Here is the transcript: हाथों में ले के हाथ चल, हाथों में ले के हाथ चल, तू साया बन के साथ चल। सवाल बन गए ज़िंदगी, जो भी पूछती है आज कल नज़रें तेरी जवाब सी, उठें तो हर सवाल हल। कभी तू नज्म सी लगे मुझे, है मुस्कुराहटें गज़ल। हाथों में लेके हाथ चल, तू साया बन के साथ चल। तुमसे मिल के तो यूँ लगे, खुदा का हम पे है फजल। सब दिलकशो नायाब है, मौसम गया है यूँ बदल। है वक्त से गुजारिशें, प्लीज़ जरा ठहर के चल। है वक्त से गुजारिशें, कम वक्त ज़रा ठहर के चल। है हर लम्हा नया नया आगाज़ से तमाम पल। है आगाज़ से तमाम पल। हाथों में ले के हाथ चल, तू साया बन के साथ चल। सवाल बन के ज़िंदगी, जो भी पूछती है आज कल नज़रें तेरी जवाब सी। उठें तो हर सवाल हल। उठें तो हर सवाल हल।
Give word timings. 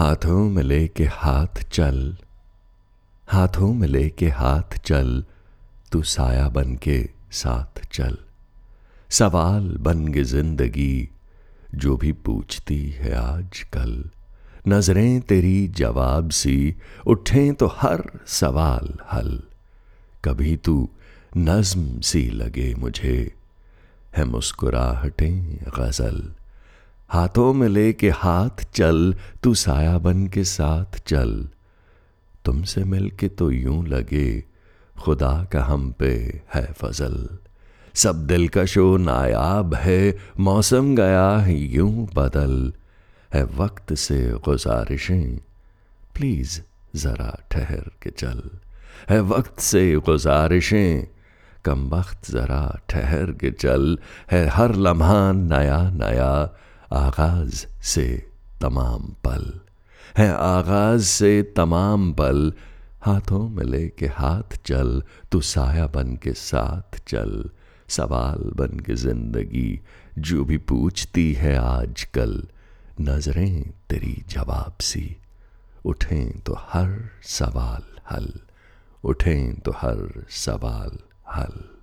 हाथों 0.00 0.50
में 0.50 0.62
ले 0.62 0.88
के 0.88 1.04
हाथ 1.04 1.70
चल, 1.72 2.16
हाथों 3.28 3.74
में 3.74 3.88
ले 3.88 4.08
के 4.08 4.28
हाथ 4.28 4.78
चल, 4.78 5.24
तू 5.92 6.02
साया 6.02 6.48
बन 6.48 6.76
के 6.76 7.08
साथ 7.32 7.86
चल। 7.92 8.16
सवाल 9.10 9.76
बन 9.80 10.08
गए 10.08 10.22
ज़िंदगी, 10.22 11.08
जो 11.74 11.96
भी 11.96 12.12
पूछती 12.12 12.90
है 12.90 13.14
आज 13.14 13.60
कल 13.62 14.04
नज़रें 14.68 15.20
तेरी 15.20 15.68
जवाब 15.68 16.30
सी, 16.30 16.76
उठें 17.06 17.54
तो 17.54 17.66
हर 17.66 18.20
सवाल 18.26 18.98
हल। 19.12 19.42
कभी 20.24 20.56
तू 20.56 20.90
नज्म 21.36 22.00
सी 22.00 22.30
लगे 22.30 22.74
मुझे, 22.74 23.34
है 24.16 24.24
मुस्कुराहटें 24.24 25.58
गज़ल। 25.78 26.32
हाथों 27.10 27.52
में 27.52 27.68
लेके 27.68 28.10
हाथ 28.10 28.72
चल, 28.74 29.14
तू 29.42 29.54
साया 29.54 29.98
बन 29.98 30.26
के 30.26 30.44
साथ 30.44 31.02
चल। 31.06 31.48
तुमसे 32.44 32.84
मिल 32.84 33.10
के 33.10 33.28
तो 33.28 33.50
यूँ 33.50 33.86
लगे, 33.86 34.44
खुदा 34.98 35.44
का 35.52 35.64
हम 35.64 35.92
पे 35.92 36.40
है 36.54 36.72
फजल। 36.72 37.28
सब 37.94 38.26
दिलकशो 38.26 38.96
नायाब 38.96 39.74
है, 39.74 40.18
मौसम 40.40 40.94
गया 40.94 41.36
है 41.36 41.58
यूँ 41.58 42.08
बदल। 42.14 42.72
है 43.34 43.44
वक्त 43.44 43.94
से 43.94 44.30
गुजारिशें, 44.30 45.36
प्लीज़ 46.14 46.60
जरा 46.96 47.46
ठहर 47.50 47.90
के 48.02 48.10
चल। 48.10 48.42
है 49.10 49.20
वक्त 49.20 49.60
से 49.60 49.96
गुजारिशें, 49.96 51.06
कम 51.64 51.88
वक्त 51.88 52.30
ज़रा 52.30 52.80
ठहर 52.88 53.24
के 53.24 53.50
चल। 53.50 53.98
है 54.30 54.46
हर 54.46 54.74
लम्हा 54.74 55.32
नया 55.32 55.90
नया 55.90 56.56
आगाज़ 56.92 57.66
से 57.82 58.30
तमाम 58.60 59.02
पल। 59.02 59.60
है 60.18 60.30
आगाज़ 60.32 61.02
से 61.02 61.42
तमाम 61.42 62.12
पल। 62.12 62.52
हाथों 63.02 63.48
में 63.48 63.64
ले 63.64 63.88
के 63.88 64.06
हाथ 64.06 64.58
चल, 64.66 65.02
तू 65.32 65.40
साया 65.40 65.86
बन 65.86 66.16
के 66.16 66.32
साथ 66.32 67.08
चल। 67.08 67.50
सवाल 67.88 68.52
बन 68.56 68.80
के 68.80 68.94
ज़िंदगी, 68.94 69.80
जो 70.18 70.44
भी 70.44 70.56
पूछती 70.56 71.32
है 71.32 71.56
आज 71.56 72.04
कल 72.04 72.46
नज़रें 73.00 73.70
तेरी 73.90 74.24
जवाब 74.28 74.74
सी। 74.80 75.16
उठें 75.84 76.40
तो 76.40 76.54
हर 76.54 77.10
सवाल 77.22 77.82
हल। 78.10 78.32
उठें 79.04 79.60
तो 79.60 79.70
हर 79.70 80.26
सवाल 80.30 80.98
हल। 81.34 81.79